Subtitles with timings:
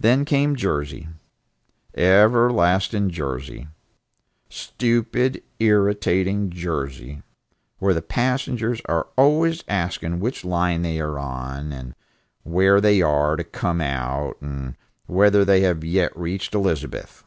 [0.00, 1.08] Then came Jersey,
[1.94, 3.68] everlasting Jersey,
[4.48, 7.22] stupid irritating Jersey,
[7.78, 11.94] where the passengers are always asking which line they are on, and
[12.44, 17.22] where they are to come out, and whether they have yet reached Elizabeth.